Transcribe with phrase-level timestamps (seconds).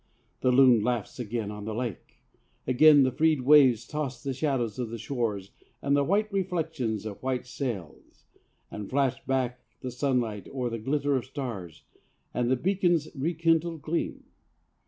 [0.39, 2.23] The loon laughs again on the lake.
[2.65, 7.21] Again the freed waves toss the shadows of the shores and the white reflections of
[7.21, 8.25] white sails,
[8.71, 11.83] and flash back the sunlight or the glitter of stars
[12.33, 14.23] and the beacon's rekindled gleam.